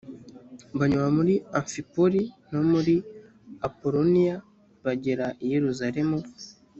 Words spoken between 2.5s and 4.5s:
no muri apoloniya